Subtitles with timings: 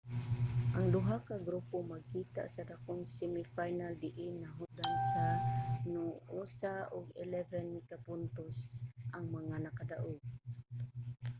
[0.75, 5.23] ang duha ka grupo magkita sa dakong semi final diin nahutdan sa
[5.93, 8.57] noosa ug 11 ka puntos
[9.15, 10.17] ang mga nakadaug